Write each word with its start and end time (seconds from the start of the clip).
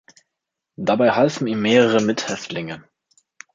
Dabei 0.77 1.11
halfen 1.11 1.45
ihm 1.45 1.61
mehrere 1.61 2.01
Mithäftlinge. 2.03 2.83